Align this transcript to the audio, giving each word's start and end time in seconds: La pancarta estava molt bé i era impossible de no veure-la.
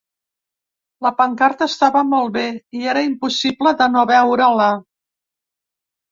La 1.05 1.09
pancarta 1.17 1.65
estava 1.71 2.01
molt 2.13 2.31
bé 2.37 2.45
i 2.79 2.89
era 2.93 3.03
impossible 3.07 3.73
de 3.83 3.89
no 3.97 4.07
veure-la. 4.13 4.71